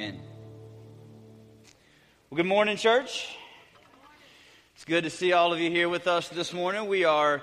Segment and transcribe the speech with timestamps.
[0.00, 0.18] Amen.
[2.30, 3.36] Well, good morning, church.
[4.74, 6.88] It's good to see all of you here with us this morning.
[6.88, 7.42] We are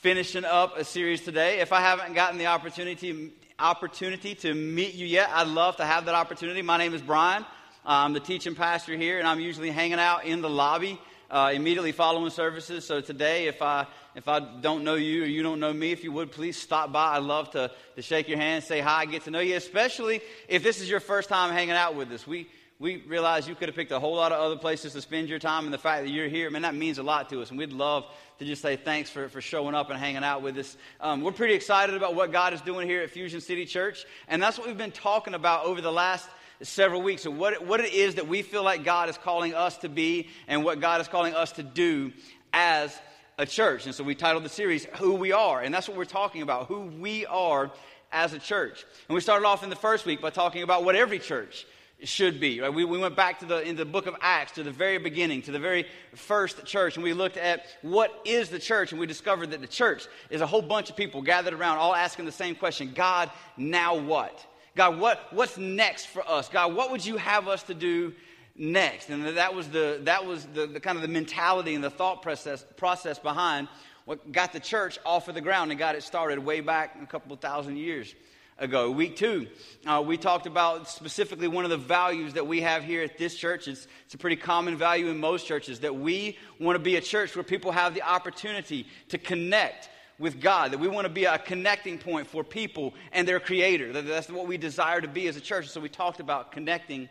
[0.00, 1.60] finishing up a series today.
[1.60, 6.04] If I haven't gotten the opportunity opportunity to meet you yet, I'd love to have
[6.04, 6.60] that opportunity.
[6.60, 7.46] My name is Brian.
[7.86, 11.00] I'm the teaching pastor here, and I'm usually hanging out in the lobby
[11.34, 12.86] uh, immediately following services.
[12.86, 16.04] So today, if I if I don't know you or you don't know me, if
[16.04, 17.16] you would please stop by.
[17.16, 20.62] I'd love to, to shake your hand, say hi, get to know you, especially if
[20.62, 22.24] this is your first time hanging out with us.
[22.24, 22.46] We
[22.78, 25.40] we realize you could have picked a whole lot of other places to spend your
[25.40, 27.50] time, and the fact that you're here, man, that means a lot to us.
[27.50, 28.04] And we'd love
[28.38, 30.76] to just say thanks for, for showing up and hanging out with us.
[31.00, 34.40] Um, we're pretty excited about what God is doing here at Fusion City Church, and
[34.40, 36.28] that's what we've been talking about over the last
[36.62, 39.78] several weeks of what, what it is that we feel like God is calling us
[39.78, 42.12] to be and what God is calling us to do
[42.52, 42.98] as
[43.38, 43.86] a church.
[43.86, 45.60] And so we titled the series, Who We Are.
[45.60, 47.70] And that's what we're talking about, who we are
[48.12, 48.84] as a church.
[49.08, 51.66] And we started off in the first week by talking about what every church
[52.02, 52.60] should be.
[52.60, 52.72] Right?
[52.72, 55.42] We, we went back to the in the book of Acts to the very beginning,
[55.42, 59.06] to the very first church, and we looked at what is the church, and we
[59.06, 62.32] discovered that the church is a whole bunch of people gathered around, all asking the
[62.32, 64.44] same question: God, now what?
[64.76, 66.48] God, what, what's next for us?
[66.48, 68.12] God, what would you have us to do
[68.56, 69.08] next?
[69.08, 72.22] And that was the, that was the, the kind of the mentality and the thought
[72.22, 73.68] process, process behind
[74.04, 77.06] what got the church off of the ground and got it started way back a
[77.06, 78.14] couple thousand years
[78.58, 78.90] ago.
[78.90, 79.46] Week two,
[79.86, 83.36] uh, we talked about specifically one of the values that we have here at this
[83.36, 83.68] church.
[83.68, 87.00] It's, it's a pretty common value in most churches that we want to be a
[87.00, 91.24] church where people have the opportunity to connect with God, that we want to be
[91.24, 93.92] a connecting point for people and their creator.
[93.92, 95.68] That that's what we desire to be as a church.
[95.68, 97.08] So we talked about connecting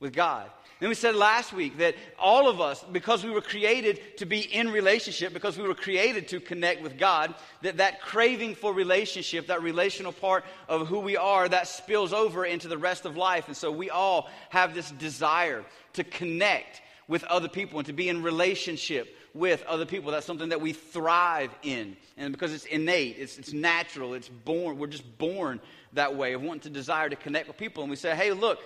[0.00, 0.50] with God.
[0.80, 4.40] And we said last week that all of us, because we were created to be
[4.40, 9.46] in relationship, because we were created to connect with God, that that craving for relationship,
[9.46, 13.46] that relational part of who we are, that spills over into the rest of life.
[13.46, 18.08] And so we all have this desire to connect with other people and to be
[18.08, 20.12] in relationship with other people.
[20.12, 21.96] That's something that we thrive in.
[22.16, 25.60] And because it's innate, it's, it's natural, it's born, we're just born
[25.92, 27.82] that way of wanting to desire to connect with people.
[27.82, 28.60] And we say, hey, look,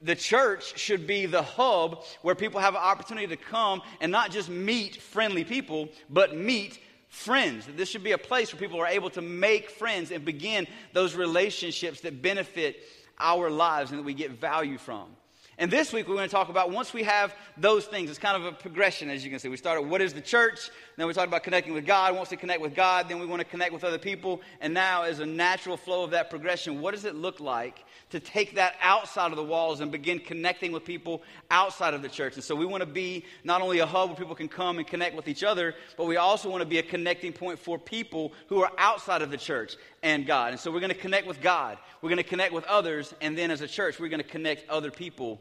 [0.00, 4.30] the church should be the hub where people have an opportunity to come and not
[4.30, 7.66] just meet friendly people, but meet friends.
[7.76, 11.14] This should be a place where people are able to make friends and begin those
[11.14, 12.82] relationships that benefit
[13.18, 15.08] our lives and that we get value from.
[15.56, 18.36] And this week we're going to talk about once we have those things, it's kind
[18.36, 19.48] of a progression, as you can see.
[19.48, 22.16] We started what is the church, then we talked about connecting with God.
[22.16, 24.40] Once we connect with God, then we want to connect with other people.
[24.60, 28.20] And now, as a natural flow of that progression, what does it look like to
[28.20, 32.34] take that outside of the walls and begin connecting with people outside of the church?
[32.34, 34.86] And so we want to be not only a hub where people can come and
[34.86, 38.32] connect with each other, but we also want to be a connecting point for people
[38.48, 40.52] who are outside of the church and God.
[40.52, 43.36] And so we're going to connect with God, we're going to connect with others, and
[43.36, 45.40] then as a church, we're going to connect other people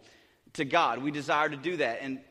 [0.54, 1.04] to God.
[1.04, 2.00] We desire to do that.
[2.02, 2.22] And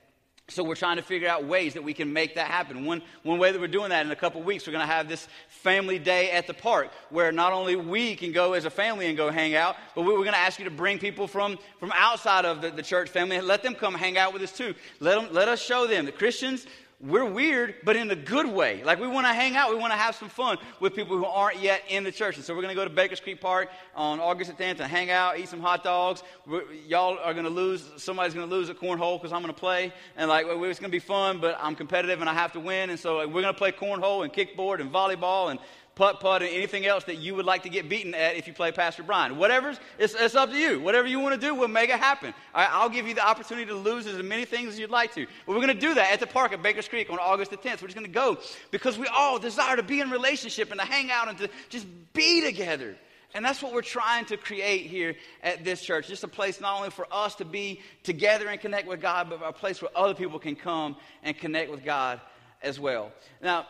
[0.49, 2.85] so we're trying to figure out ways that we can make that happen.
[2.85, 5.09] One, one way that we're doing that in a couple weeks, we're going to have
[5.09, 9.07] this family day at the park where not only we can go as a family
[9.07, 11.93] and go hang out, but we're going to ask you to bring people from, from
[11.95, 14.75] outside of the, the church family and let them come hang out with us too.
[15.01, 16.67] Let, them, let us show them that Christians,
[17.03, 18.85] we're weird, but in a good way.
[18.85, 21.25] Like we want to hang out, we want to have some fun with people who
[21.25, 22.37] aren't yet in the church.
[22.37, 24.83] And so we're going to go to Bakers Creek Park on August the 10th and
[24.83, 26.23] hang out, eat some hot dogs.
[26.47, 27.91] We're, y'all are going to lose.
[27.97, 30.91] Somebody's going to lose at cornhole because I'm going to play, and like it's going
[30.91, 31.41] to be fun.
[31.41, 33.73] But I'm competitive and I have to win, and so like, we're going to play
[33.73, 35.59] cornhole and kickboard and volleyball and
[35.95, 38.53] putt putt, and anything else that you would like to get beaten at if you
[38.53, 39.37] play Pastor Brian.
[39.37, 40.81] Whatever's, it's, it's up to you.
[40.81, 42.33] Whatever you want to do, we'll make it happen.
[42.55, 45.15] All right, I'll give you the opportunity to lose as many things as you'd like
[45.15, 45.27] to.
[45.47, 47.57] But we're going to do that at the park at Bakers Creek on August the
[47.57, 47.83] 10th.
[47.83, 48.39] We're just going to go
[48.71, 51.87] because we all desire to be in relationship and to hang out and to just
[52.13, 52.97] be together.
[53.35, 56.09] And that's what we're trying to create here at this church.
[56.09, 59.43] Just a place not only for us to be together and connect with God, but
[59.43, 62.21] a place where other people can come and connect with God
[62.63, 63.11] as well.
[63.41, 63.67] Now,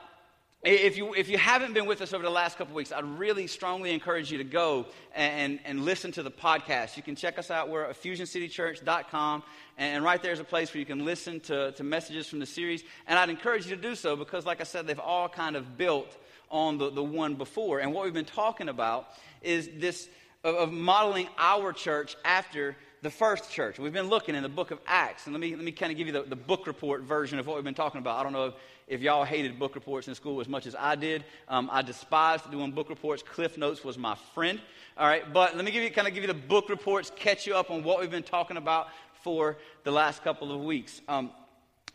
[0.65, 3.49] if you, if you haven't been with us over the last couple weeks, I'd really
[3.49, 6.97] strongly encourage you to go and, and listen to the podcast.
[6.97, 7.69] You can check us out.
[7.69, 9.43] We're at fusioncitychurch.com,
[9.76, 12.85] and right there's a place where you can listen to, to messages from the series.
[13.09, 15.76] And I'd encourage you to do so because, like I said, they've all kind of
[15.76, 16.17] built
[16.49, 17.81] on the, the one before.
[17.81, 19.08] And what we've been talking about
[19.41, 20.08] is this
[20.44, 23.81] of, of modeling our church after the first church.
[23.81, 25.99] We've been looking in the book of Acts, and let me, let me kind of
[25.99, 28.19] give you the, the book report version of what we've been talking about.
[28.19, 28.54] I don't know if,
[28.87, 31.25] if y'all hated book reports in school as much as I did.
[31.49, 33.25] Um, I despised doing book reports.
[33.25, 34.60] Cliff Notes was my friend.
[34.96, 37.44] All right, but let me give you kind of give you the book reports, catch
[37.44, 38.87] you up on what we've been talking about
[39.25, 41.00] for the last couple of weeks.
[41.08, 41.32] Um,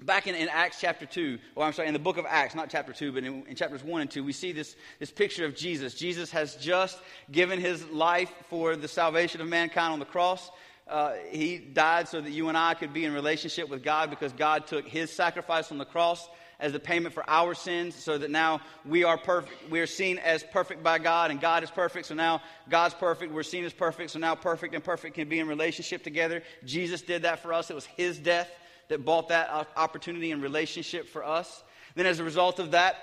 [0.01, 2.69] back in, in, Acts chapter 2, or I'm sorry, in the book of Acts, not
[2.69, 5.56] chapter 2, but in, in, chapters 1 and 2, we see this, this picture of
[5.56, 5.94] Jesus.
[5.94, 7.00] Jesus has just
[7.31, 10.51] given his life for the salvation of mankind on the cross.
[10.89, 14.31] Uh, he died so that you and I could be in relationship with God because
[14.31, 16.28] God took his sacrifice on the cross
[16.60, 20.18] as the payment for our sins so that now we are perfect we are seen
[20.18, 22.07] as perfect by god and god is perfect.
[22.07, 24.12] So now god's perfect we're seen as perfect.
[24.12, 26.42] So now perfect and perfect can be in relationship together.
[26.66, 27.69] Jesus did that for us.
[27.69, 28.50] It was his death
[28.88, 31.63] that bought that opportunity and relationship for us.
[31.95, 32.95] Then as a result of that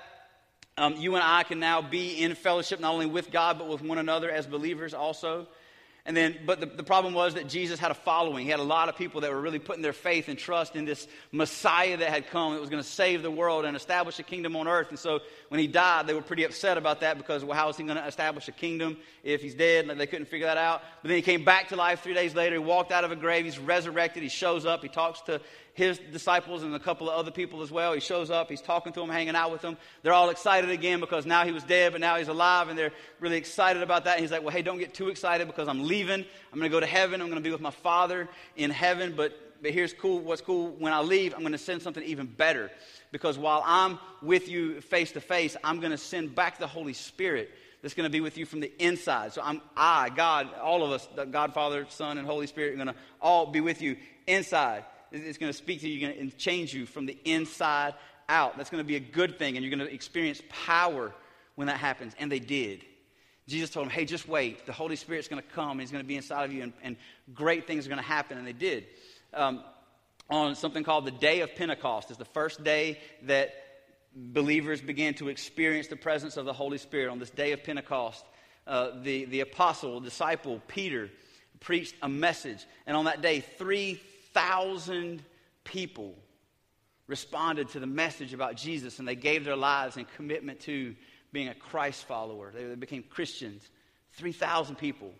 [0.76, 3.82] um, you and i can now be in fellowship not only with god but with
[3.82, 5.46] one another as believers also
[6.06, 8.44] and then, but the, the problem was that Jesus had a following.
[8.44, 10.84] He had a lot of people that were really putting their faith and trust in
[10.84, 14.22] this Messiah that had come that was going to save the world and establish a
[14.22, 14.90] kingdom on earth.
[14.90, 17.78] And so when he died, they were pretty upset about that because, well, how is
[17.78, 19.88] he going to establish a kingdom if he's dead?
[19.96, 20.82] They couldn't figure that out.
[21.00, 22.56] But then he came back to life three days later.
[22.56, 23.46] He walked out of a grave.
[23.46, 24.22] He's resurrected.
[24.22, 24.82] He shows up.
[24.82, 25.40] He talks to
[25.74, 27.92] his disciples and a couple of other people as well.
[27.92, 29.76] He shows up, he's talking to them, hanging out with them.
[30.02, 32.92] They're all excited again because now he was dead, but now he's alive, and they're
[33.18, 34.12] really excited about that.
[34.12, 36.24] And he's like, Well, hey, don't get too excited because I'm leaving.
[36.52, 37.20] I'm going to go to heaven.
[37.20, 39.14] I'm going to be with my Father in heaven.
[39.16, 42.26] But, but here's cool what's cool when I leave, I'm going to send something even
[42.26, 42.70] better.
[43.10, 46.94] Because while I'm with you face to face, I'm going to send back the Holy
[46.94, 47.50] Spirit
[47.82, 49.32] that's going to be with you from the inside.
[49.32, 52.86] So I'm I, God, all of us, God, Father, Son, and Holy Spirit, are going
[52.88, 54.84] to all be with you inside.
[55.12, 57.94] It's going to speak to you and change you from the inside
[58.28, 58.56] out.
[58.56, 61.12] That's going to be a good thing, and you're going to experience power
[61.54, 62.14] when that happens.
[62.18, 62.84] And they did.
[63.46, 64.64] Jesus told them, hey, just wait.
[64.66, 66.72] The Holy Spirit's going to come, and He's going to be inside of you, and,
[66.82, 66.96] and
[67.34, 68.38] great things are going to happen.
[68.38, 68.86] And they did.
[69.32, 69.62] Um,
[70.30, 73.54] on something called the Day of Pentecost, is the first day that
[74.16, 77.10] believers began to experience the presence of the Holy Spirit.
[77.10, 78.24] On this day of Pentecost,
[78.66, 81.10] uh, the, the apostle, disciple, Peter,
[81.60, 82.64] preached a message.
[82.86, 85.22] And on that day, 3,000 thousand
[85.64, 86.14] people
[87.06, 90.94] responded to the message about Jesus and they gave their lives in commitment to
[91.32, 92.52] being a Christ follower.
[92.54, 93.68] They, they became Christians.
[94.14, 95.12] 3,000 people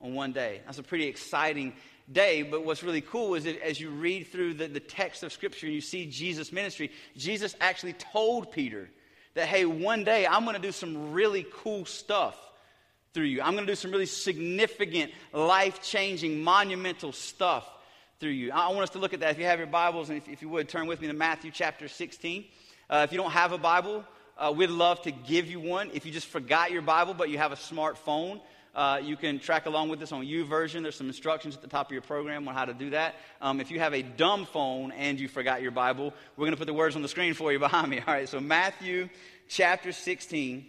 [0.00, 0.60] on one day.
[0.66, 1.74] That's a pretty exciting
[2.10, 5.32] day, but what's really cool is that as you read through the, the text of
[5.32, 8.88] Scripture and you see Jesus' ministry, Jesus actually told Peter
[9.34, 12.36] that, hey, one day I'm going to do some really cool stuff
[13.12, 13.42] through you.
[13.42, 17.66] I'm going to do some really significant, life changing, monumental stuff
[18.20, 18.50] through you.
[18.50, 19.30] I want us to look at that.
[19.30, 21.52] If you have your Bibles, and if, if you would, turn with me to Matthew
[21.52, 22.44] chapter 16.
[22.90, 24.04] Uh, if you don't have a Bible,
[24.36, 25.90] uh, we'd love to give you one.
[25.94, 28.40] If you just forgot your Bible, but you have a smartphone,
[28.74, 30.82] uh, you can track along with this on U YouVersion.
[30.82, 33.14] There's some instructions at the top of your program on how to do that.
[33.40, 36.58] Um, if you have a dumb phone and you forgot your Bible, we're going to
[36.58, 38.00] put the words on the screen for you behind me.
[38.06, 39.10] All right, so Matthew
[39.48, 40.66] chapter 16.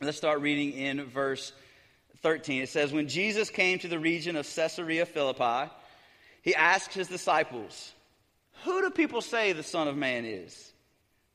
[0.00, 1.52] Let's start reading in verse
[2.22, 2.62] 13.
[2.62, 5.70] It says, When Jesus came to the region of Caesarea Philippi,
[6.44, 7.94] he asked his disciples,
[8.64, 10.72] Who do people say the Son of Man is?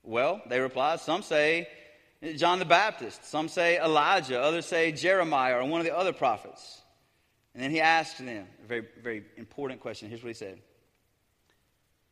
[0.03, 1.67] Well, they replied, Some say
[2.35, 6.83] John the Baptist, some say Elijah, others say Jeremiah or one of the other prophets.
[7.55, 10.09] And then he asked them a very, very important question.
[10.09, 10.59] Here's what he said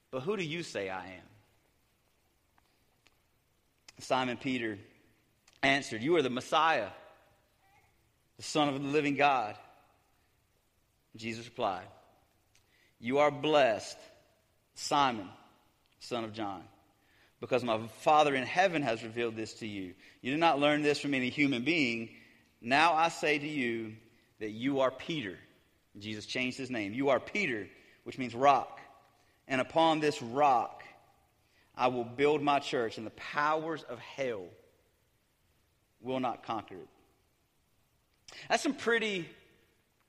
[0.10, 1.28] But who do you say I am?
[4.00, 4.80] Simon Peter
[5.62, 6.90] answered, You are the Messiah,
[8.38, 9.56] the Son of the living God.
[11.16, 11.86] Jesus replied,
[13.00, 13.98] you are blessed,
[14.76, 15.30] Simon,
[16.00, 16.64] son of John,
[17.40, 19.94] because my Father in heaven has revealed this to you.
[20.22, 22.10] You did not learn this from any human being.
[22.62, 23.94] Now I say to you
[24.40, 25.38] that you are Peter.
[26.00, 26.94] Jesus changed his name.
[26.94, 27.68] You are Peter,
[28.04, 28.80] which means rock.
[29.48, 30.84] And upon this rock
[31.76, 34.46] I will build my church, and the powers of hell
[36.02, 36.88] will not conquer it.
[38.50, 39.30] That's some pretty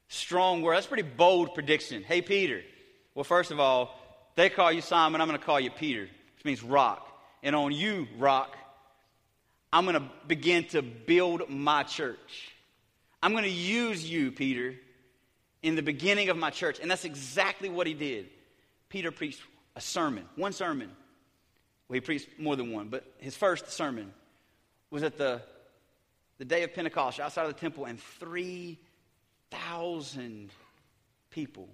[0.09, 0.77] strong word.
[0.77, 2.03] That's a pretty bold prediction.
[2.03, 2.63] Hey, Peter,
[3.19, 3.99] well, first of all,
[4.37, 7.05] they call you Simon, I'm going to call you Peter, which means rock.
[7.43, 8.57] And on you, rock,
[9.73, 12.53] I'm going to begin to build my church.
[13.21, 14.77] I'm going to use you, Peter,
[15.65, 16.79] in the beginning of my church.
[16.79, 18.29] And that's exactly what he did.
[18.89, 19.43] Peter preached
[19.75, 20.89] a sermon, one sermon.
[21.89, 24.13] Well, he preached more than one, but his first sermon
[24.93, 25.43] was at the,
[26.39, 30.51] the day of Pentecost outside of the temple, and 3,000
[31.31, 31.69] people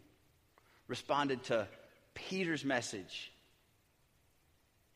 [0.88, 1.66] responded to
[2.14, 3.32] Peter's message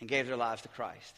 [0.01, 1.15] and gave their lives to Christ.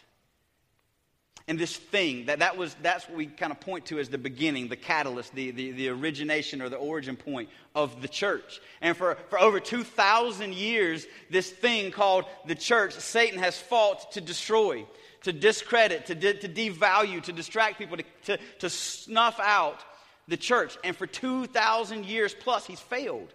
[1.49, 4.19] And this thing, that, that was, that's what we kind of point to as the
[4.19, 8.61] beginning, the catalyst, the, the, the origination or the origin point of the church.
[8.81, 14.21] And for, for over 2,000 years, this thing called the church, Satan has fought to
[14.21, 14.87] destroy,
[15.23, 19.81] to discredit, to, de, to devalue, to distract people, to, to, to snuff out
[20.29, 20.79] the church.
[20.85, 23.33] And for 2,000 years plus, he's failed.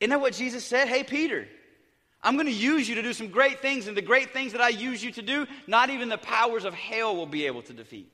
[0.00, 0.88] Isn't that what Jesus said?
[0.88, 1.46] Hey, Peter,
[2.22, 4.60] I'm going to use you to do some great things, and the great things that
[4.60, 7.72] I use you to do, not even the powers of hell will be able to
[7.72, 8.12] defeat.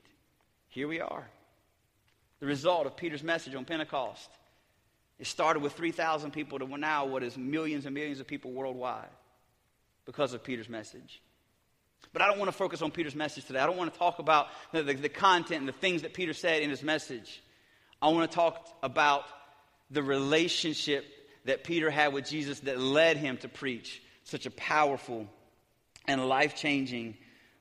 [0.69, 1.27] Here we are.
[2.39, 4.29] The result of Peter's message on Pentecost.
[5.19, 9.07] It started with 3,000 people to now what is millions and millions of people worldwide
[10.05, 11.21] because of Peter's message.
[12.11, 13.59] But I don't want to focus on Peter's message today.
[13.59, 16.33] I don't want to talk about the, the, the, content and the things that Peter
[16.33, 17.41] said in his message.
[18.01, 19.23] I want to talk about
[19.89, 21.05] the relationship
[21.45, 25.27] that Peter had with Jesus that led him to preach such a powerful
[26.07, 27.15] and life changing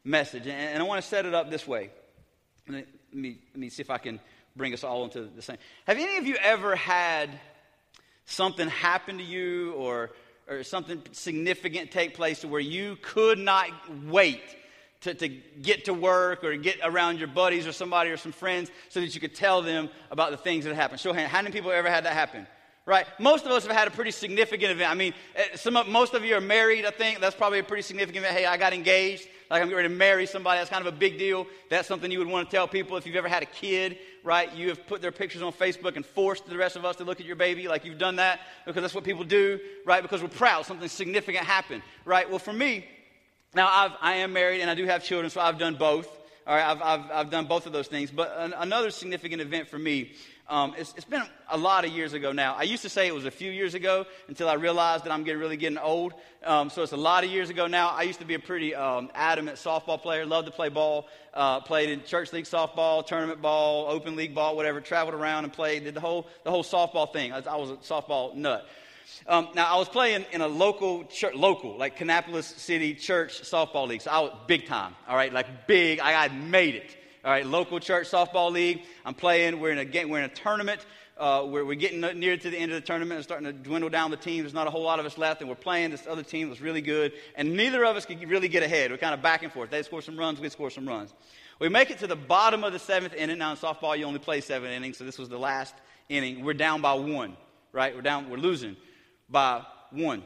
[0.05, 0.43] message.
[0.43, 1.91] And, and, I want to set it up this way.
[2.69, 4.21] Let me, let me see if I can
[4.57, 5.59] bring us all into the same.
[5.87, 7.31] Have any of you ever had
[8.27, 10.11] something happen to you or
[10.49, 13.69] or something significant take place to where you could not
[14.07, 14.43] wait
[15.03, 18.71] to, to get to work or get around your buddies or somebody or some friends
[18.89, 21.01] so that you could tell them about the things that happened.
[21.01, 21.31] Show hand.
[21.31, 22.47] How many people ever had that happen?
[22.85, 23.07] Right?
[23.21, 24.91] Most of us have had a pretty significant event.
[24.91, 27.21] I mean, eh, some of, most of you are married, I think.
[27.21, 28.37] That's probably a pretty significant event.
[28.39, 29.29] Hey, I got engaged.
[29.53, 30.59] Like I'm getting ready to marry somebody.
[30.59, 31.47] That's kind of a big deal.
[31.69, 34.51] That's something you would want to tell people if you've ever had a kid, right?
[34.55, 37.21] You have put their pictures on Facebook and forced the rest of us to look
[37.21, 40.03] at your baby like you've done that because that's what people do, right?
[40.03, 40.65] Because we're proud.
[40.65, 42.29] Something significant happened, right?
[42.29, 42.87] Well, for me,
[43.55, 46.09] now I've, I am married and I do have children, so I've done both.
[46.47, 48.11] All right, I've, I've, I've done both of those things.
[48.11, 50.13] But an, another significant event for me
[50.53, 52.55] um, it's, it's been a lot of years ago now.
[52.55, 55.25] I used to say it was a few years ago until I realized that I'm
[55.25, 56.13] getting, really getting old.
[56.45, 57.89] Um, so it's a lot of years ago now.
[57.89, 61.61] I used to be a pretty um, adamant softball player, loved to play ball, uh,
[61.61, 65.85] played in church league softball, tournament ball, open league ball, whatever, traveled around and played,
[65.85, 67.33] did the whole, the whole softball thing.
[67.33, 68.69] I, I was a softball nut.
[69.27, 73.89] Um, now, I was playing in a local, church, local, like Kannapolis City Church softball
[73.89, 74.03] league.
[74.03, 75.99] So I was big time, all right, like big.
[75.99, 76.99] I, I made it.
[77.25, 78.83] All right, local church softball league.
[79.05, 79.61] I'm playing.
[79.61, 80.85] We're in a we're in a tournament.
[81.17, 83.91] Uh, we're, we're getting near to the end of the tournament and starting to dwindle
[83.91, 84.43] down the team.
[84.43, 86.61] There's not a whole lot of us left, and we're playing this other team that's
[86.61, 87.13] really good.
[87.37, 88.91] And neither of us could really get ahead.
[88.91, 89.71] We're kind of back and forth.
[89.71, 91.15] They score some runs, we score some runs.
[91.61, 93.39] We make it to the bottom of the seventh inning.
[93.39, 95.77] Now in softball, you only play seven innings, so this was the last
[96.09, 96.45] inning.
[96.45, 97.37] We're down by one,
[97.71, 97.95] right?
[97.95, 98.31] We're down.
[98.31, 98.77] We're losing
[99.31, 99.63] by
[99.93, 100.25] one.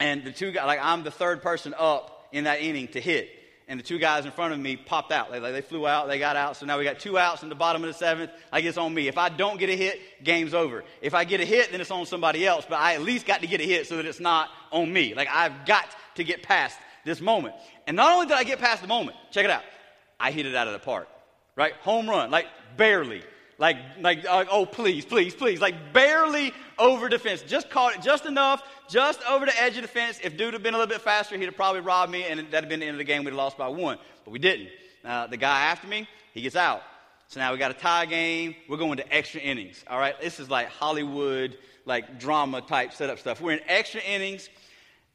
[0.00, 3.30] And the two guys, like I'm the third person up in that inning to hit
[3.68, 5.32] and the two guys in front of me popped out.
[5.32, 6.56] They, they flew out, they got out.
[6.56, 8.30] So now we got two outs in the bottom of the seventh.
[8.52, 9.08] I guess on me.
[9.08, 10.84] If I don't get a hit, game's over.
[11.00, 12.64] If I get a hit, then it's on somebody else.
[12.68, 15.14] But I at least got to get a hit so that it's not on me.
[15.14, 17.54] Like I've got to get past this moment.
[17.86, 19.62] And not only did I get past the moment, check it out.
[20.20, 21.08] I hit it out of the park.
[21.56, 21.72] Right?
[21.82, 22.46] Home run, like
[22.76, 23.22] barely.
[23.58, 25.60] Like, like, uh, oh, please, please, please.
[25.62, 27.42] Like, barely over the fence.
[27.42, 30.20] Just caught it just enough, just over the edge of the fence.
[30.22, 32.52] If dude had been a little bit faster, he'd have probably robbed me, and that'd
[32.52, 33.24] have been the end of the game.
[33.24, 33.98] We'd have lost by one.
[34.24, 34.68] But we didn't.
[35.04, 36.82] Now, the guy after me, he gets out.
[37.28, 38.54] So now we got a tie game.
[38.68, 39.84] We're going to extra innings.
[39.88, 40.20] All right?
[40.20, 43.40] This is like Hollywood, like drama type setup stuff.
[43.40, 44.48] We're in extra innings.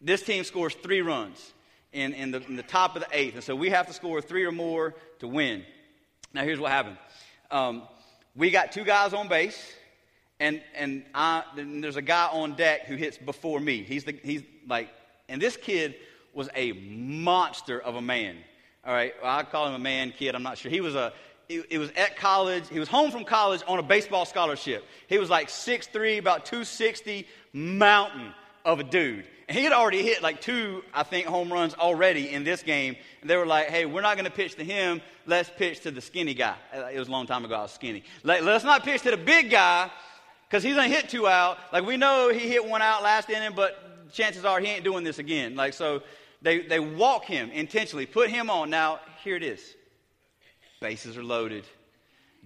[0.01, 1.53] This team scores three runs
[1.93, 3.35] in, in, the, in the top of the eighth.
[3.35, 5.63] And so we have to score three or more to win.
[6.33, 6.97] Now, here's what happened.
[7.49, 7.83] Um,
[8.35, 9.73] we got two guys on base,
[10.41, 13.83] and and I, there's a guy on deck who hits before me.
[13.83, 14.89] He's the he's like,
[15.29, 15.95] and this kid
[16.33, 18.37] was a monster of a man.
[18.83, 20.33] All right, well, I call him a man kid.
[20.33, 20.71] I'm not sure.
[20.71, 21.13] He was a
[21.47, 22.67] it was at college.
[22.69, 24.85] He was home from college on a baseball scholarship.
[25.07, 28.33] He was like 6'3", about 260, mountain
[28.63, 29.25] of a dude.
[29.49, 32.95] And he had already hit like two, I think, home runs already in this game.
[33.19, 35.01] And they were like, hey, we're not going to pitch to him.
[35.25, 36.55] Let's pitch to the skinny guy.
[36.73, 38.05] Uh, it was a long time ago, I was skinny.
[38.23, 39.91] Like, let's not pitch to the big guy
[40.51, 41.57] because he's to hit two out.
[41.71, 45.05] Like, we know he hit one out last inning, but chances are he ain't doing
[45.05, 45.55] this again.
[45.55, 46.03] Like, so
[46.41, 48.69] they, they walk him intentionally, put him on.
[48.69, 49.61] Now, here it is
[50.81, 51.63] bases are loaded,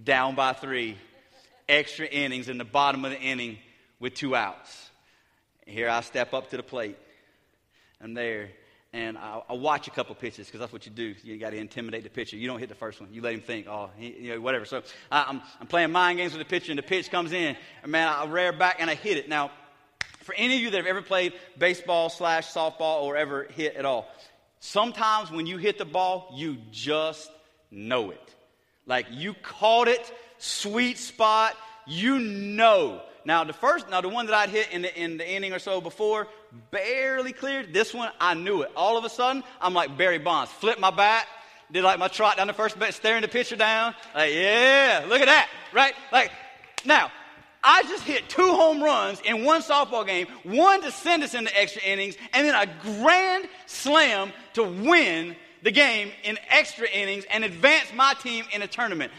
[0.03, 0.97] down by three,
[1.69, 3.57] extra innings in the bottom of the inning
[3.99, 4.89] with two outs.
[5.65, 6.97] Here I step up to the plate.
[8.01, 8.49] I'm there,
[8.95, 11.15] and I, I watch a couple pitches because that's what you do.
[11.21, 12.37] You got to intimidate the pitcher.
[12.37, 13.09] You don't hit the first one.
[13.11, 14.63] You let him think, oh, he, you know, whatever.
[14.63, 17.33] So I, am I'm, I'm playing mind games with the pitcher, and the pitch comes
[17.33, 19.27] in, and man, I rear back and I hit it.
[19.27, 19.51] Now,
[20.21, 23.83] for any of you that have ever played baseball slash softball or ever hit at
[23.83, 24.09] all,
[24.61, 27.29] sometimes when you hit the ball, you just
[27.69, 28.35] know it.
[28.85, 31.57] Like you caught it, sweet spot.
[31.85, 35.27] You know now, the first, now the one that I'd hit in the, in the
[35.27, 36.27] inning or so before,
[36.71, 37.73] barely cleared.
[37.73, 38.71] This one, I knew it.
[38.75, 40.51] All of a sudden, I'm like Barry Bonds.
[40.51, 41.27] Flip my bat,
[41.71, 43.95] did like my trot down the first base, staring the pitcher down.
[44.13, 45.93] Like, yeah, look at that, right?
[46.11, 46.31] Like,
[46.85, 47.11] now,
[47.63, 51.59] I just hit two home runs in one softball game, one to send us into
[51.59, 57.43] extra innings, and then a grand slam to win the game in extra innings and
[57.43, 59.11] advance my team in a tournament.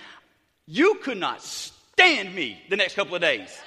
[0.67, 3.59] You could not stand me the next couple of days.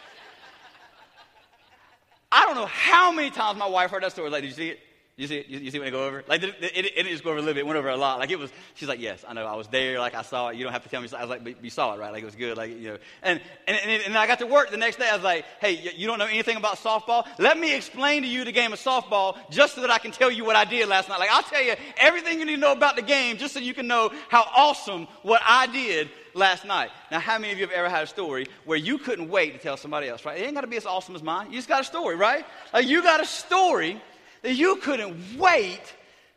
[2.32, 4.30] I don't know how many times my wife heard that story.
[4.30, 4.80] Like, did you see it?
[5.20, 6.24] You see, you, you see when it go over?
[6.30, 7.60] Like, it, it, it, didn't just go over a little bit.
[7.60, 8.20] It went over a lot.
[8.20, 9.46] Like, it was, she's like, yes, I know.
[9.46, 10.00] I was there.
[10.00, 10.56] Like, I saw it.
[10.56, 11.10] You don't have to tell me.
[11.14, 12.14] I was like, but you saw it, right?
[12.14, 12.56] Like, it was good.
[12.56, 12.98] Like, you know.
[13.22, 15.10] And, and, and, and I got to work the next day.
[15.10, 17.28] I was like, hey, you don't know anything about softball?
[17.38, 20.32] Let me explain to you the game of softball just so that I can tell
[20.32, 21.20] you what I did last night.
[21.20, 23.74] Like, I'll tell you everything you need to know about the game just so you
[23.74, 26.90] can know how awesome what I did last night.
[27.12, 29.60] Now, how many of you have ever had a story where you couldn't wait to
[29.60, 30.40] tell somebody else, right?
[30.40, 31.48] It ain't got to be as awesome as mine.
[31.48, 32.46] You just got a story, right?
[32.74, 34.02] Like, you got a story
[34.42, 35.82] that you couldn't wait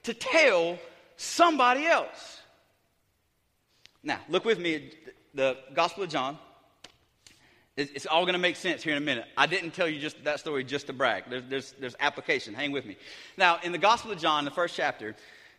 [0.05, 0.79] to tell
[1.17, 2.41] somebody else.
[4.03, 4.83] Now, look with me at
[5.35, 6.39] the Gospel of John.
[7.75, 9.25] It's all going to make sense here in a minute.
[9.35, 11.25] I didn't tell you just that story just to brag.
[11.31, 12.53] There's, there's, there's application.
[12.53, 12.99] Hang with me.
[13.39, 15.17] Now, in the Gospel of John, the first chapter,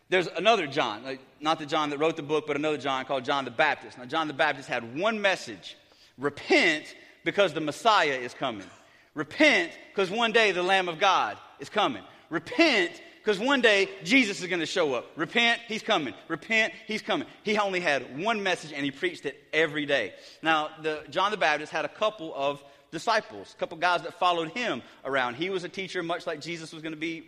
[0.10, 3.46] there's another John, not the John that wrote the book, but another John called John
[3.46, 3.98] the Baptist.
[3.98, 5.78] Now, John the Baptist had one message
[6.18, 8.68] repent because the Messiah is coming.
[9.16, 12.04] Repent because one day the Lamb of God is coming.
[12.30, 12.92] Repent
[13.24, 15.06] because one day Jesus is going to show up.
[15.16, 16.14] Repent, he's coming.
[16.28, 17.28] Repent, he's coming.
[17.44, 20.14] He only had one message and he preached it every day.
[20.42, 24.50] Now, the, John the Baptist had a couple of disciples, a couple guys that followed
[24.50, 25.36] him around.
[25.36, 27.24] He was a teacher, much like Jesus was going to be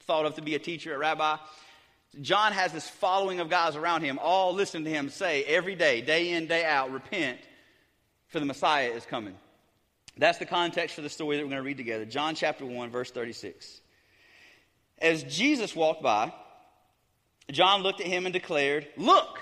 [0.00, 1.36] thought of to be a teacher, a rabbi.
[2.20, 6.00] John has this following of guys around him, all listening to him say every day,
[6.00, 7.38] day in, day out, repent,
[8.28, 9.36] for the Messiah is coming.
[10.16, 12.04] That's the context for the story that we're going to read together.
[12.04, 13.80] John chapter 1, verse 36.
[15.00, 16.32] As Jesus walked by,
[17.50, 19.38] John looked at him and declared, Look!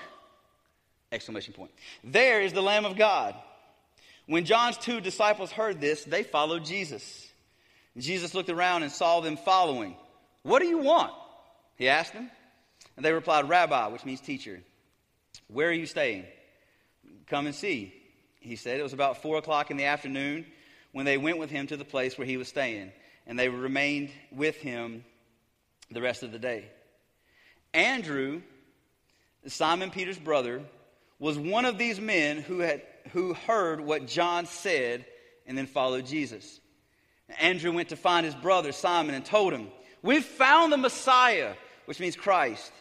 [1.11, 1.71] Exclamation point.
[2.03, 3.33] There is the Lamb of God.
[4.27, 7.27] When John's two disciples heard this, they followed Jesus.
[7.97, 9.95] Jesus looked around and saw them following.
[10.43, 11.13] What do you want?
[11.77, 12.29] He asked them.
[12.97, 14.59] And they replied, Rabbi, which means teacher.
[15.47, 16.25] Where are you staying?
[17.27, 17.93] Come and see.
[18.39, 20.45] He said it was about four o'clock in the afternoon
[20.91, 22.91] when they went with him to the place where he was staying,
[23.25, 25.05] and they remained with him
[25.91, 26.65] the rest of the day.
[27.73, 28.41] Andrew,
[29.45, 30.61] Simon Peter's brother,
[31.19, 35.05] was one of these men who, had, who heard what John said
[35.45, 36.59] and then followed Jesus.
[37.39, 39.67] Andrew went to find his brother Simon and told him,
[40.01, 41.53] We've found the Messiah,
[41.85, 42.71] which means Christ.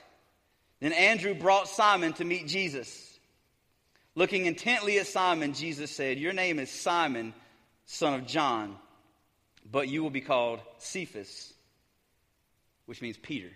[0.80, 3.18] Then Andrew brought Simon to meet Jesus.
[4.14, 7.34] Looking intently at Simon, Jesus said, Your name is Simon,
[7.86, 8.76] son of John,
[9.70, 11.52] but you will be called Cephas
[12.86, 13.50] which means Peter.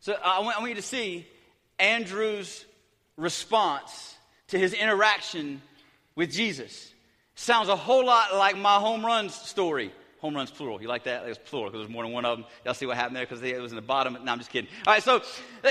[0.00, 1.26] So uh, I want, I want you to see
[1.78, 2.64] Andrew's
[3.16, 4.14] response
[4.48, 5.60] to his interaction
[6.14, 6.92] with Jesus.
[7.34, 9.92] Sounds a whole lot like my home runs story.
[10.26, 10.82] Home runs plural.
[10.82, 11.24] You like that?
[11.28, 12.46] It's plural because there's more than one of them.
[12.64, 14.18] Y'all see what happened there because it was in the bottom.
[14.24, 14.68] No, I'm just kidding.
[14.84, 15.22] All right, so
[15.62, 15.70] uh,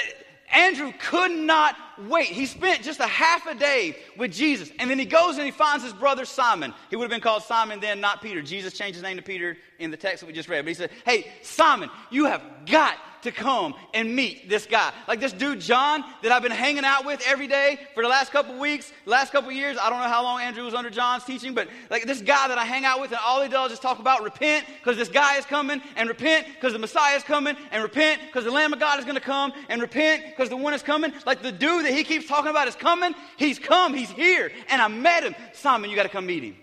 [0.50, 1.76] Andrew could not
[2.08, 2.28] wait.
[2.28, 4.72] He spent just a half a day with Jesus.
[4.80, 6.74] And then he goes and he finds his brother Simon.
[6.90, 8.42] He would have been called Simon then, not Peter.
[8.42, 10.62] Jesus changed his name to Peter in the text that we just read.
[10.62, 14.92] But he said, Hey, Simon, you have got to come and meet this guy.
[15.08, 18.32] Like this dude, John, that I've been hanging out with every day for the last
[18.32, 19.78] couple weeks, last couple years.
[19.80, 22.58] I don't know how long Andrew was under John's teaching, but like this guy that
[22.58, 25.38] I hang out with, and all he does is talk about repent because this guy
[25.38, 28.80] is coming, and repent because the Messiah is coming, and repent because the Lamb of
[28.80, 31.12] God is going to come, and repent because the one is coming.
[31.26, 33.14] Like the dude that he keeps talking about is coming.
[33.38, 35.36] He's come, he's here, and I met him.
[35.54, 36.56] Simon, you got to come meet him.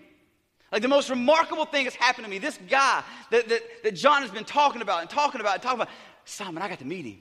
[0.73, 2.39] Like the most remarkable thing has happened to me.
[2.39, 5.81] This guy that, that, that John has been talking about and talking about and talking
[5.81, 5.93] about,
[6.25, 7.19] Simon, I got to meet him.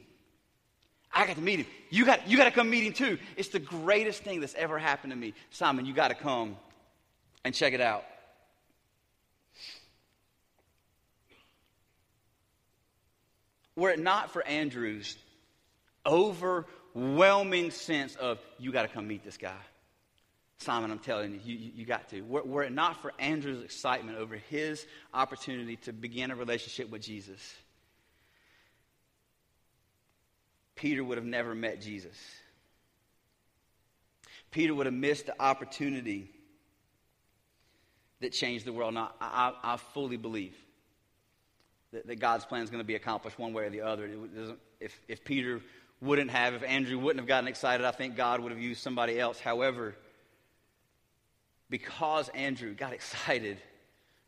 [1.13, 1.67] I got to meet him.
[1.91, 3.19] You got, you got to come meet him too.
[3.37, 5.35] It's the greatest thing that's ever happened to me.
[5.51, 6.57] Simon, you got to come
[7.45, 8.05] and check it out.
[13.77, 15.17] Were it not for Andrew's
[16.05, 19.57] overwhelming sense of, you got to come meet this guy.
[20.59, 22.21] Simon, I'm telling you, you, you got to.
[22.23, 27.03] Were, were it not for Andrew's excitement over his opportunity to begin a relationship with
[27.03, 27.55] Jesus,
[30.83, 32.17] Peter would have never met Jesus.
[34.51, 36.29] Peter would have missed the opportunity
[38.21, 38.93] that changed the world.
[38.93, 40.57] Now, I, I fully believe
[41.93, 44.11] that, that, God's plan is going to be accomplished one way or the other.
[44.81, 45.61] if, if Peter
[46.01, 49.21] wouldn't have, if Andrew wouldn't have gotten excited, I think God would have used somebody
[49.21, 49.39] else.
[49.39, 49.95] However,
[51.71, 53.59] because Andrew got excited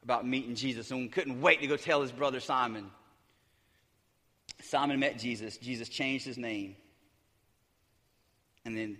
[0.05, 2.93] about meeting Jesus and couldn't wait to go tell his brother Simon,
[4.63, 5.57] Simon met Jesus.
[5.57, 6.77] Jesus changed his name.
[8.65, 8.99] And then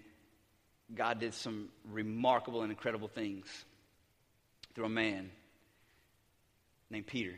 [0.95, 3.47] God did some remarkable and incredible things
[4.75, 5.31] through a man
[6.91, 7.35] named Peter.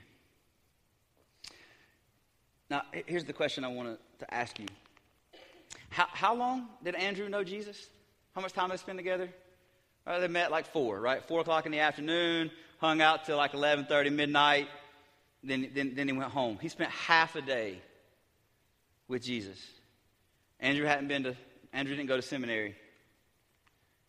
[2.69, 4.67] Now, here's the question I want to ask you.
[5.89, 7.89] How, how long did Andrew know Jesus?
[8.35, 9.29] How much time did they spend together?
[10.07, 11.23] they met like four, right?
[11.27, 14.69] Four o'clock in the afternoon, hung out till like 11.30, midnight.
[15.43, 16.59] then, then, then he went home.
[16.61, 17.81] He spent half a day
[19.09, 19.59] with Jesus.
[20.61, 21.37] Andrew hadn't been to,
[21.73, 22.75] Andrew didn't go to seminary.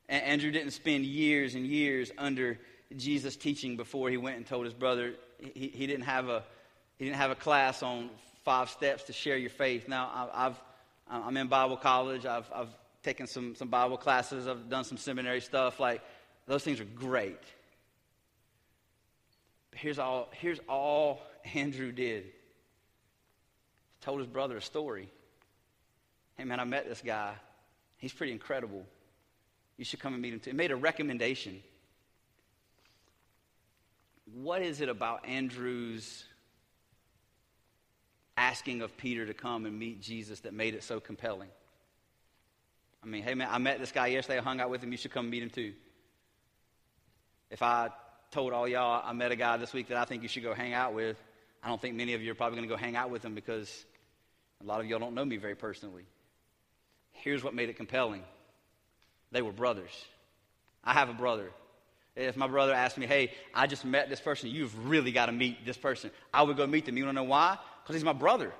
[0.10, 2.60] Andrew didn't spend years and years under
[2.96, 5.16] Jesus' teaching before he went and told his brother.
[5.54, 6.44] He, he, didn't, have a,
[6.98, 8.10] he didn't have a class on
[8.46, 9.90] five steps to share your faith.
[9.90, 10.60] Now, I've,
[11.10, 12.26] I'm in Bible college.
[12.26, 14.48] I've, I've taken some, some Bible classes.
[14.48, 15.80] I've done some seminary stuff.
[15.80, 16.02] Like,
[16.48, 17.42] those things are great.
[19.72, 21.22] But here's all, here's all
[21.54, 22.32] Andrew did.
[24.08, 25.10] Told his brother a story.
[26.38, 27.34] Hey, man, I met this guy.
[27.98, 28.86] He's pretty incredible.
[29.76, 30.52] You should come and meet him too.
[30.52, 31.62] He made a recommendation.
[34.34, 36.24] What is it about Andrew's
[38.38, 41.50] asking of Peter to come and meet Jesus that made it so compelling?
[43.04, 44.39] I mean, hey, man, I met this guy yesterday.
[44.39, 44.89] I hung out with him.
[44.89, 45.74] You should come meet him too.
[47.52, 47.89] If I
[48.32, 50.54] told all y'all I met a guy this week that I think you should go
[50.54, 51.22] hang out with,
[51.62, 53.36] I don't think many of you are probably going to go hang out with him
[53.36, 53.86] because
[54.63, 56.04] a lot of y'all don't know me very personally.
[57.12, 58.24] Here's what made it compelling
[59.32, 59.91] they were brothers.
[60.84, 61.52] I have a brother.
[62.15, 65.32] If my brother asked me, hey, I just met this person, you've really got to
[65.32, 66.98] meet this person, I would go meet them.
[66.98, 67.58] You want to know why?
[67.84, 68.54] Because he's my brother.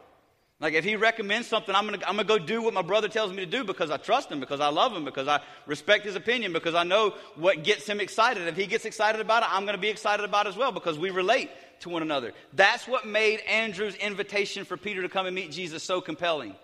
[0.60, 3.32] Like if he recommends something, I'm gonna, I'm gonna go do what my brother tells
[3.32, 6.16] me to do because I trust him, because I love him, because I respect his
[6.16, 8.48] opinion, because I know what gets him excited.
[8.48, 10.98] If he gets excited about it, I'm gonna be excited about it as well because
[10.98, 12.34] we relate to one another.
[12.54, 16.56] That's what made Andrew's invitation for Peter to come and meet Jesus so compelling.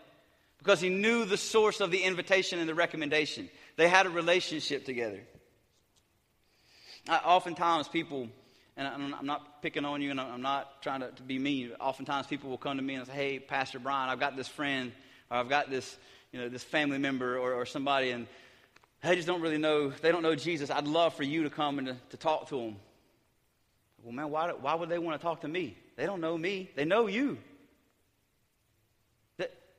[0.57, 3.49] Because he knew the source of the invitation and the recommendation.
[3.75, 5.19] They had a relationship together.
[7.09, 8.29] I, oftentimes people
[8.75, 11.73] and I'm not picking on you and I'm not trying to, to, be mean.
[11.79, 14.91] Oftentimes people will come to me and say, hey, Pastor Brian, I've got this friend
[15.29, 15.95] or I've got this,
[16.31, 18.25] you know, this family member or, or somebody and
[19.03, 20.71] they just don't really know, they don't know Jesus.
[20.71, 22.77] I'd love for you to come and to, to talk to them.
[24.03, 25.77] Well, man, why, why would they want to talk to me?
[25.95, 26.69] They don't know me.
[26.75, 27.37] They know you.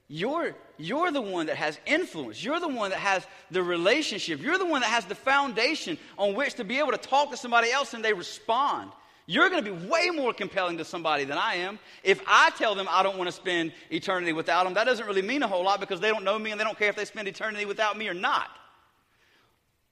[0.07, 2.45] You're, you're the one that has influence.
[2.45, 4.43] You're the one that has the relationship.
[4.43, 7.37] You're the one that has the foundation on which to be able to talk to
[7.37, 8.91] somebody else and they respond.
[9.27, 11.79] You're going to be way more compelling to somebody than I am.
[12.03, 15.23] If I tell them I don't want to spend eternity without them, that doesn't really
[15.23, 17.07] mean a whole lot because they don't know me and they don't care if they
[17.07, 18.51] spend eternity without me or not.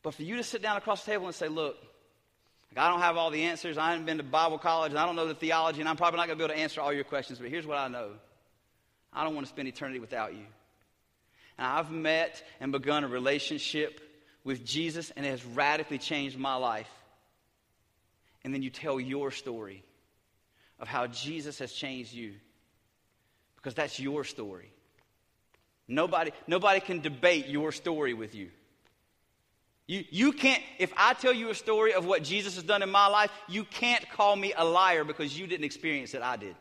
[0.03, 1.79] But for you to sit down across the table and say, look,
[2.77, 3.77] I don't have all the answers.
[3.77, 6.19] I haven't been to Bible college and I don't know the theology and I'm probably
[6.19, 8.13] not going to be able to answer all your questions, but here's what I know.
[9.13, 10.47] I don't want to spend eternity without you.
[11.59, 14.01] And I've met and begun a relationship
[14.43, 16.89] with Jesus, and it has radically changed my life.
[18.43, 19.85] And then you tell your story
[20.81, 22.33] of how Jesus has changed you,
[23.57, 24.73] because that's your story.
[25.87, 28.51] Nobody, nobody can debate your story with you.
[29.92, 32.88] You, you can't, if I tell you a story of what Jesus has done in
[32.88, 36.22] my life, you can't call me a liar because you didn't experience it.
[36.22, 36.57] I did.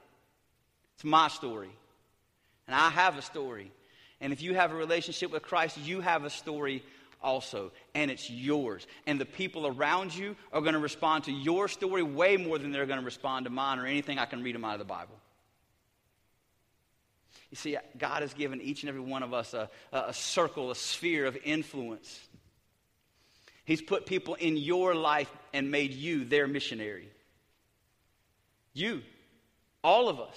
[0.95, 1.69] It's my story.
[2.67, 3.71] And I have a story.
[4.19, 6.83] And if you have a relationship with Christ, you have a story
[7.23, 7.71] also.
[7.95, 8.85] And it's yours.
[9.07, 12.73] And the people around you are going to respond to your story way more than
[12.73, 14.83] they're going to respond to mine or anything I can read them out of the
[14.83, 15.15] Bible.
[17.49, 20.75] You see, God has given each and every one of us a, a circle, a
[20.75, 22.27] sphere of influence.
[23.71, 27.07] He's put people in your life and made you their missionary.
[28.73, 29.01] You,
[29.81, 30.35] all of us.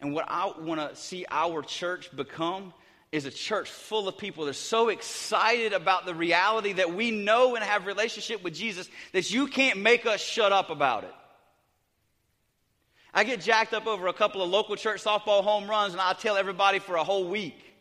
[0.00, 2.72] And what I want to see our church become
[3.12, 7.10] is a church full of people that are so excited about the reality that we
[7.10, 11.14] know and have relationship with Jesus that you can't make us shut up about it.
[13.12, 16.14] I get jacked up over a couple of local church softball home runs and I
[16.14, 17.73] tell everybody for a whole week.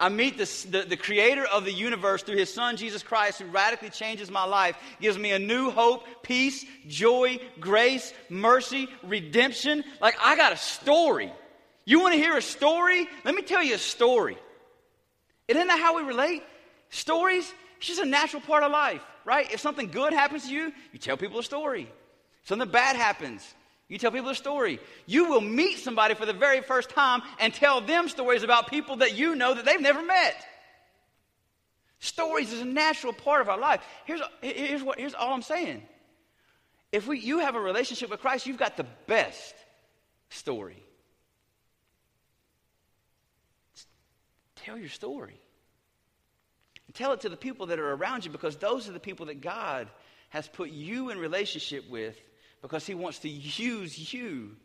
[0.00, 3.46] I meet the, the, the, creator of the universe through his son, Jesus Christ, who
[3.46, 9.82] radically changes my life, gives me a new hope, peace, joy, grace, mercy, redemption.
[10.00, 11.32] Like, I got a story.
[11.84, 13.08] You want to hear a story?
[13.24, 14.38] Let me tell you a story.
[15.48, 16.44] Isn't that how we relate?
[16.90, 19.52] Stories, it's just a natural part of life, right?
[19.52, 21.90] If something good happens to you, you tell people a story.
[22.44, 23.42] Something bad happens,
[23.88, 24.80] you tell people a story.
[25.06, 28.96] You will meet somebody for the very first time and tell them stories about people
[28.96, 30.44] that you know that they've never met.
[32.00, 33.80] Stories is a natural part of our life.
[34.04, 35.82] Here's, here's, what, here's all I'm saying.
[36.92, 39.54] If we, you have a relationship with Christ, you've got the best
[40.28, 40.82] story.
[44.56, 45.40] Tell your story.
[46.86, 49.26] And tell it to the people that are around you because those are the people
[49.26, 49.88] that God
[50.28, 52.16] has put you in relationship with
[52.62, 54.56] because He wants to use you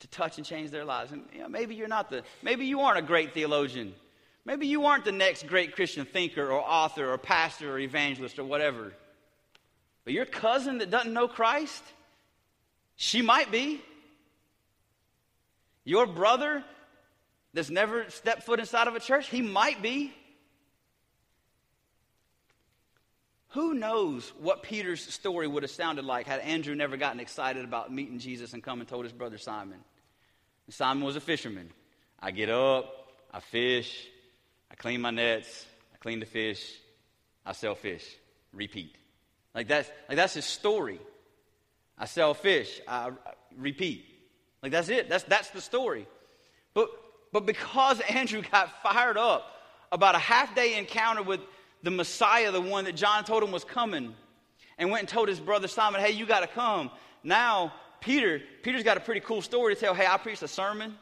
[0.00, 1.12] to touch and change their lives.
[1.12, 3.94] And you know, maybe you're not the, maybe you aren't a great theologian.
[4.44, 8.44] Maybe you aren't the next great Christian thinker or author or pastor or evangelist or
[8.44, 8.92] whatever.
[10.04, 11.82] But your cousin that doesn't know Christ,
[12.96, 13.82] she might be.
[15.84, 16.64] Your brother
[17.52, 20.12] that's never stepped foot inside of a church, he might be.
[23.50, 27.92] Who knows what Peter's story would have sounded like had Andrew never gotten excited about
[27.92, 29.78] meeting Jesus and come and told his brother Simon?
[30.68, 31.70] Simon was a fisherman.
[32.20, 34.06] I get up, I fish,
[34.70, 36.64] I clean my nets, I clean the fish,
[37.44, 38.04] I sell fish.
[38.52, 38.94] Repeat.
[39.52, 41.00] Like that's, like that's his story.
[41.98, 43.10] I sell fish, I, I
[43.56, 44.04] repeat.
[44.62, 45.08] Like that's it.
[45.08, 46.06] That's, that's the story.
[46.72, 46.88] But,
[47.32, 49.44] but because Andrew got fired up
[49.90, 51.40] about a half day encounter with
[51.82, 54.14] the Messiah, the one that John told him was coming,
[54.78, 56.90] and went and told his brother Simon, hey, you got to come.
[57.22, 59.94] Now, Peter, Peter's got a pretty cool story to tell.
[59.94, 60.96] Hey, I preached a sermon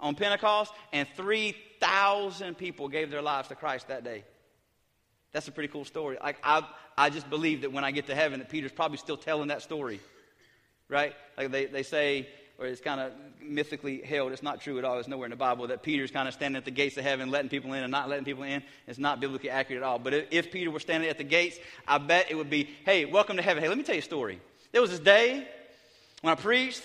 [0.00, 4.24] on Pentecost, and 3,000 people gave their lives to Christ that day.
[5.32, 6.18] That's a pretty cool story.
[6.22, 9.16] Like, I, I just believe that when I get to heaven, that Peter's probably still
[9.16, 10.00] telling that story,
[10.88, 11.14] right?
[11.38, 14.32] Like they, they say, or it's kind of mythically held.
[14.32, 14.98] It's not true at all.
[14.98, 17.30] It's nowhere in the Bible that Peter's kind of standing at the gates of heaven,
[17.30, 18.62] letting people in and not letting people in.
[18.86, 19.98] It's not biblically accurate at all.
[19.98, 23.36] But if, Peter were standing at the gates, I bet it would be, hey, welcome
[23.36, 23.62] to heaven.
[23.62, 24.40] Hey, let me tell you a story.
[24.70, 25.46] There was this day
[26.20, 26.82] when I preached,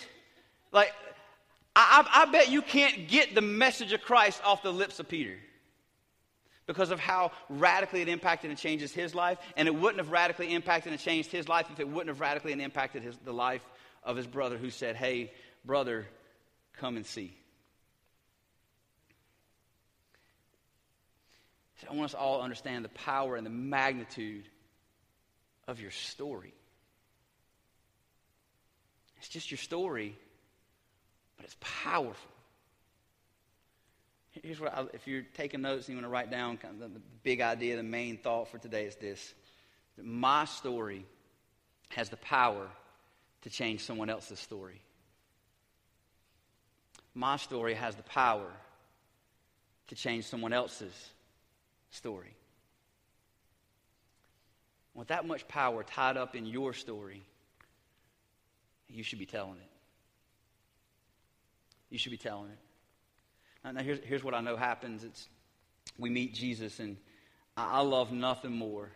[0.72, 0.94] like,
[1.76, 5.08] I, I, I bet you can't get the message of Christ off the lips of
[5.08, 5.36] Peter
[6.66, 9.38] because of how radically it impacted and changes his life.
[9.56, 12.52] And it wouldn't have radically impacted and changed his life if it wouldn't have radically
[12.52, 13.62] impacted his, the life
[14.04, 15.32] of his brother who said, Hey,
[15.68, 16.08] brother,
[16.78, 17.36] come and see.
[21.88, 24.46] I want us all to understand the power and the magnitude
[25.68, 26.54] of your story.
[29.20, 30.18] It's just your story,
[31.38, 32.32] but it's powerful.
[34.32, 36.94] Here's what I, if you're taking notes and you want to write down kind of
[36.94, 39.34] the, the big idea, the main thought for today is this
[39.96, 41.06] that my story
[41.90, 42.68] has the power
[43.42, 44.82] to change someone else's story
[47.18, 48.48] my story has the power
[49.88, 50.94] to change someone else's
[51.90, 52.36] story.
[54.94, 57.24] With that much power tied up in your story,
[58.88, 59.70] you should be telling it.
[61.90, 63.74] You should be telling it.
[63.74, 65.04] Now, here's, here's what I know happens.
[65.04, 65.28] It's
[65.98, 66.98] we meet Jesus, and
[67.56, 68.92] I, I love nothing more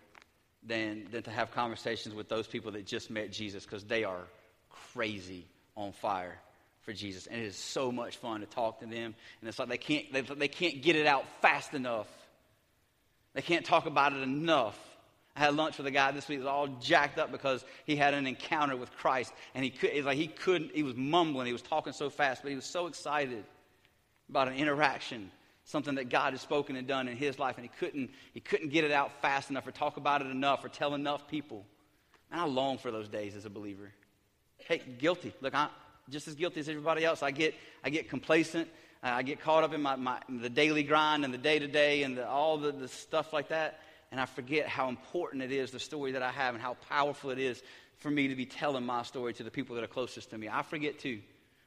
[0.62, 4.28] than, than to have conversations with those people that just met Jesus because they are
[4.70, 6.40] crazy on fire
[6.82, 7.28] for Jesus.
[7.28, 9.16] And it is so much fun to talk to them.
[9.40, 12.08] And it's like they can't, they, they can't get it out fast enough.
[13.34, 14.78] They can't talk about it enough.
[15.36, 17.96] I had lunch with a guy this week that was all jacked up because he
[17.96, 19.32] had an encounter with Christ.
[19.56, 21.48] And he could, like he couldn't, he was mumbling.
[21.48, 23.46] He was talking so fast, but he was so excited
[24.30, 25.32] about an interaction,
[25.64, 27.58] something that God had spoken and done in his life.
[27.58, 30.66] And he couldn't, he couldn't get it out fast enough or talk about it enough
[30.66, 31.66] or tell enough people.
[32.30, 33.92] And I long for those days as a believer.
[34.58, 35.34] Hey, guilty.
[35.42, 35.70] Look, I,
[36.10, 37.24] just as guilty as everybody else.
[37.24, 38.68] I get, I get complacent.
[39.04, 41.68] Uh, I get caught up in my, my, the daily grind and the day to
[41.68, 43.80] day and the, all the, the stuff like that.
[44.12, 47.30] And I forget how important it is, the story that I have, and how powerful
[47.30, 47.64] it is
[47.98, 50.50] for me to be telling my story to the people that are closest to me.
[50.50, 51.22] I forget too.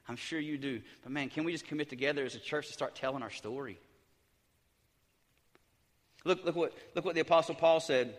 [0.09, 0.83] I'm sure you do.
[1.03, 3.79] But man, can we just commit together as a church to start telling our story?
[6.25, 8.15] Look, look, what, look what the Apostle Paul said,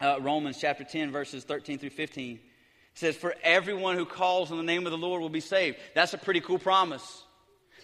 [0.00, 2.40] uh, Romans chapter 10, verses 13 through 15.
[2.94, 5.78] Says, For everyone who calls on the name of the Lord will be saved.
[5.94, 7.24] That's a pretty cool promise.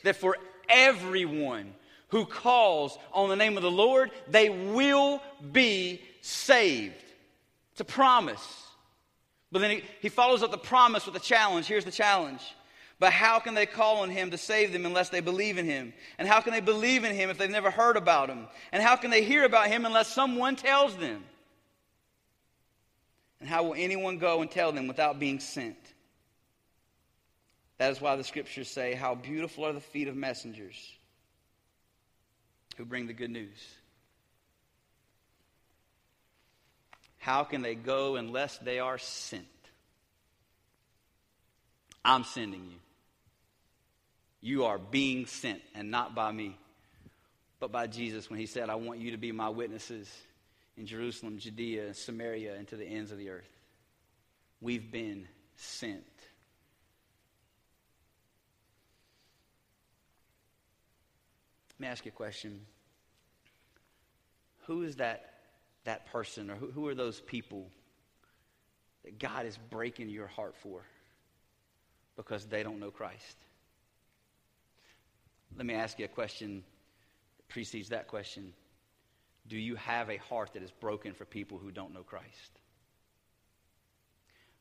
[0.05, 0.37] That for
[0.69, 1.75] everyone
[2.09, 5.21] who calls on the name of the Lord, they will
[5.53, 6.95] be saved.
[7.73, 8.67] It's a promise.
[9.53, 11.67] But then he, he follows up the promise with a challenge.
[11.67, 12.43] Here's the challenge.
[13.01, 15.95] But how can they call on him to save them unless they believe in him?
[16.19, 18.47] And how can they believe in him if they've never heard about him?
[18.73, 21.25] And how can they hear about him unless someone tells them?
[23.41, 25.79] And how will anyone go and tell them without being sent?
[27.79, 30.77] That is why the scriptures say, How beautiful are the feet of messengers
[32.81, 33.59] who bring the good news.
[37.19, 39.45] How can they go unless they are sent?
[42.03, 42.79] I'm sending you.
[44.41, 46.57] You are being sent, and not by me,
[47.59, 50.11] but by Jesus when he said, I want you to be my witnesses
[50.77, 53.51] in Jerusalem, Judea, Samaria, and to the ends of the earth.
[54.61, 56.05] We've been sent.
[61.79, 62.61] Let me ask you a question.
[64.67, 65.35] Who is that,
[65.85, 67.71] that person, or who, who are those people
[69.05, 70.83] that God is breaking your heart for
[72.17, 73.37] because they don't know Christ?
[75.57, 76.63] Let me ask you a question
[77.39, 78.53] that precedes that question.
[79.51, 82.61] Do you have a heart that is broken for people who don't know Christ?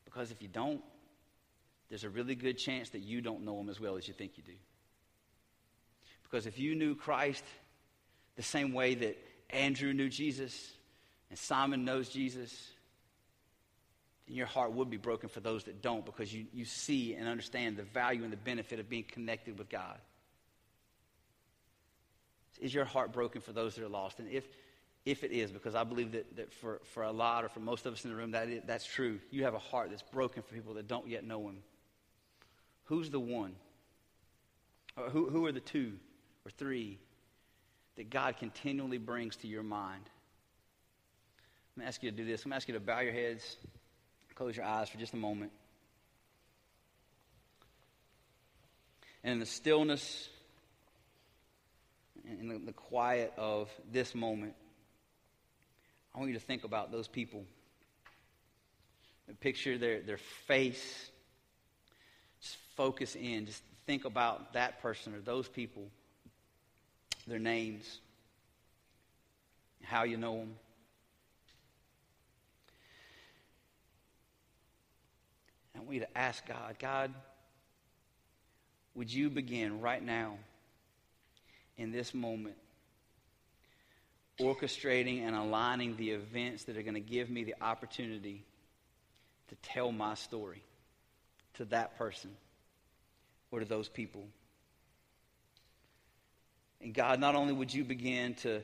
[0.04, 0.82] Because if you don't,
[1.88, 4.32] there's a really good chance that you don't know him as well as you think
[4.36, 4.58] you do.
[6.24, 7.44] Because if you knew Christ
[8.34, 9.16] the same way that
[9.50, 10.72] Andrew knew Jesus
[11.28, 12.50] and Simon knows Jesus,
[14.26, 17.28] then your heart would be broken for those that don't because you, you see and
[17.28, 19.98] understand the value and the benefit of being connected with God.
[22.58, 24.18] Is your heart broken for those that are lost?
[24.18, 24.44] And if,
[25.04, 27.86] if it is, because I believe that, that for, for a lot or for most
[27.86, 29.18] of us in the room, that is, that's true.
[29.30, 31.58] You have a heart that's broken for people that don't yet know Him.
[32.84, 33.54] Who's the one?
[34.96, 35.92] Or who, who are the two
[36.44, 36.98] or three
[37.96, 40.02] that God continually brings to your mind?
[41.76, 42.44] I'm going to ask you to do this.
[42.44, 43.56] I'm going to ask you to bow your heads,
[44.34, 45.52] close your eyes for just a moment.
[49.22, 50.28] And in the stillness,
[52.24, 54.54] in the, the quiet of this moment,
[56.14, 57.44] I want you to think about those people.
[59.40, 61.10] Picture their, their face.
[62.42, 63.46] Just focus in.
[63.46, 65.88] Just think about that person or those people,
[67.26, 67.98] their names,
[69.82, 70.54] how you know them.
[75.76, 77.12] I want you to ask God, God,
[78.94, 80.36] would you begin right now
[81.78, 82.56] in this moment
[84.40, 88.44] orchestrating and aligning the events that are going to give me the opportunity
[89.48, 90.62] to tell my story
[91.54, 92.30] to that person
[93.50, 94.24] or to those people.
[96.80, 98.62] And God, not only would you begin to,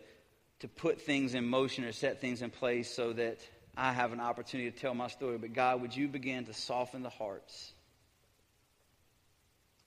[0.61, 3.39] to put things in motion or set things in place so that
[3.77, 7.03] I have an opportunity to tell my story, but God, would you begin to soften
[7.03, 7.73] the hearts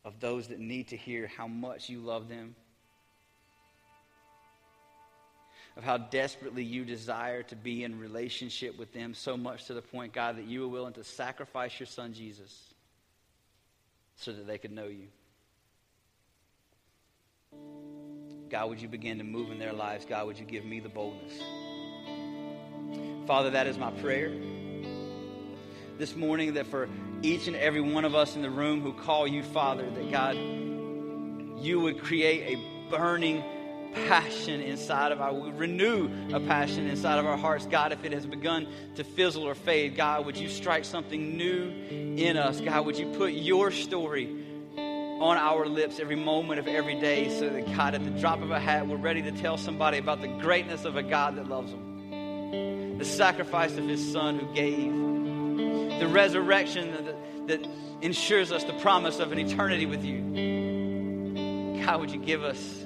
[0.05, 2.55] of those that need to hear how much you love them?
[5.77, 9.81] Of how desperately you desire to be in relationship with them, so much to the
[9.81, 12.73] point, God, that you were willing to sacrifice your son Jesus
[14.17, 15.07] so that they could know you.
[18.49, 20.05] God, would you begin to move in their lives?
[20.05, 21.33] God, would you give me the boldness?
[23.27, 24.31] Father, that is my prayer
[25.99, 26.89] this morning that for
[27.21, 30.35] each and every one of us in the room who call you Father, that God,
[31.63, 33.43] you would create a burning
[33.93, 37.65] passion inside of our, we renew a passion inside of our hearts.
[37.65, 41.71] God, if it has begun to fizzle or fade, God, would you strike something new
[41.89, 42.61] in us?
[42.61, 44.35] God, would you put your story
[44.77, 48.51] on our lips every moment of every day so that, God, at the drop of
[48.51, 51.71] a hat, we're ready to tell somebody about the greatness of a God that loves
[51.71, 57.67] them, the sacrifice of his Son who gave, the resurrection that, that
[58.01, 60.21] ensures us the promise of an eternity with you.
[61.83, 62.85] God, would you give us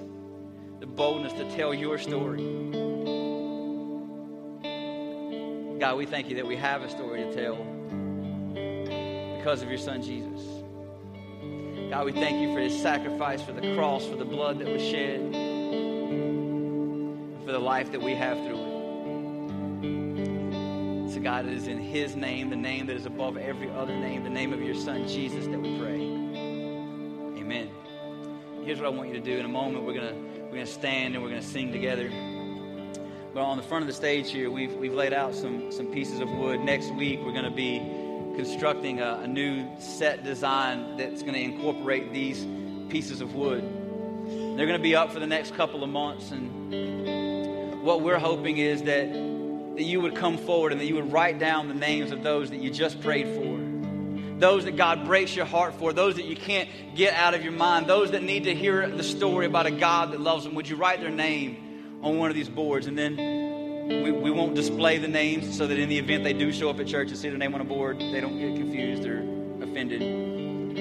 [0.88, 2.44] boldness to tell your story.
[5.80, 7.56] God, we thank you that we have a story to tell
[9.38, 10.42] because of your son Jesus.
[11.90, 14.82] God, we thank you for his sacrifice, for the cross, for the blood that was
[14.82, 15.36] shed, and
[17.46, 18.74] for the life that we have through it.
[21.14, 24.24] So, God, it is in his name, the name that is above every other name,
[24.24, 26.02] the name of your son Jesus, that we pray.
[27.40, 27.70] Amen.
[28.64, 29.38] Here's what I want you to do.
[29.38, 31.72] In a moment, we're going to we're going to stand and we're going to sing
[31.72, 32.12] together.
[33.34, 36.20] But on the front of the stage here, we've, we've laid out some, some pieces
[36.20, 36.60] of wood.
[36.60, 37.80] Next week, we're going to be
[38.36, 42.46] constructing a, a new set design that's going to incorporate these
[42.92, 43.64] pieces of wood.
[43.64, 46.30] They're going to be up for the next couple of months.
[46.30, 51.12] And what we're hoping is that, that you would come forward and that you would
[51.12, 53.53] write down the names of those that you just prayed for
[54.44, 57.54] those that God breaks your heart for, those that you can't get out of your
[57.54, 60.54] mind, those that need to hear the story about a God that loves them.
[60.56, 62.86] Would you write their name on one of these boards?
[62.86, 63.16] And then
[64.04, 66.78] we, we won't display the names so that in the event they do show up
[66.82, 69.20] at church and see their name on a board, they don't get confused or
[69.64, 70.02] offended.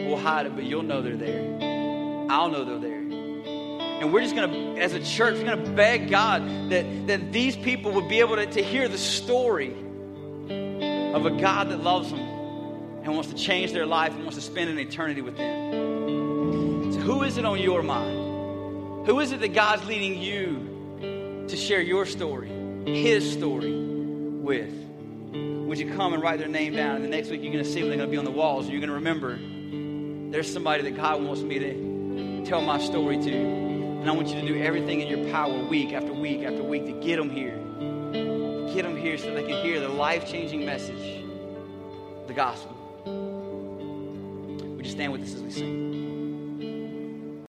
[0.08, 1.56] We'll hide it, but you'll know they're there.
[2.32, 2.98] I'll know they're there.
[2.98, 7.30] And we're just going to, as a church, we're going to beg God that, that
[7.30, 9.72] these people would be able to, to hear the story
[10.50, 12.21] of a God that loves them
[13.04, 16.92] and wants to change their life and wants to spend an eternity with them.
[16.92, 19.06] So, who is it on your mind?
[19.06, 22.48] Who is it that God's leading you to share your story,
[22.86, 24.72] His story, with?
[25.32, 26.96] Would you come and write their name down?
[26.96, 27.88] And the next week you're going to see them.
[27.88, 28.66] They're going to be on the walls.
[28.66, 29.38] And you're going to remember
[30.30, 33.32] there's somebody that God wants me to tell my story to.
[33.32, 36.86] And I want you to do everything in your power week after week after week
[36.86, 37.56] to get them here.
[38.74, 41.24] Get them here so they can hear the life changing message,
[42.26, 42.71] the gospel
[44.92, 45.91] stand with us as we sing?